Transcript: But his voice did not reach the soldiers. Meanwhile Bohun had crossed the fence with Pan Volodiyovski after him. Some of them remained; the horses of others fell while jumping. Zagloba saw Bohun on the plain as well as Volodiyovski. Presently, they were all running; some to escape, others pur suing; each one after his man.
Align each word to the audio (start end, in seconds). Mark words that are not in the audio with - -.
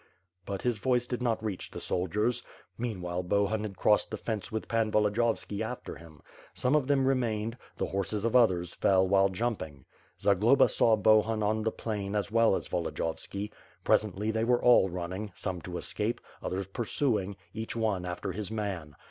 But 0.47 0.63
his 0.63 0.79
voice 0.79 1.05
did 1.05 1.21
not 1.21 1.43
reach 1.43 1.69
the 1.69 1.79
soldiers. 1.79 2.41
Meanwhile 2.75 3.21
Bohun 3.21 3.61
had 3.61 3.77
crossed 3.77 4.09
the 4.09 4.17
fence 4.17 4.51
with 4.51 4.67
Pan 4.67 4.91
Volodiyovski 4.91 5.61
after 5.61 5.95
him. 5.97 6.23
Some 6.55 6.75
of 6.75 6.87
them 6.87 7.05
remained; 7.05 7.55
the 7.77 7.85
horses 7.85 8.25
of 8.25 8.35
others 8.35 8.73
fell 8.73 9.07
while 9.07 9.29
jumping. 9.29 9.85
Zagloba 10.19 10.69
saw 10.69 10.95
Bohun 10.95 11.43
on 11.43 11.61
the 11.61 11.71
plain 11.71 12.15
as 12.15 12.31
well 12.31 12.55
as 12.55 12.67
Volodiyovski. 12.67 13.51
Presently, 13.83 14.31
they 14.31 14.43
were 14.43 14.63
all 14.63 14.89
running; 14.89 15.31
some 15.35 15.61
to 15.61 15.77
escape, 15.77 16.19
others 16.41 16.65
pur 16.65 16.85
suing; 16.85 17.35
each 17.53 17.75
one 17.75 18.03
after 18.03 18.31
his 18.31 18.49
man. 18.49 18.95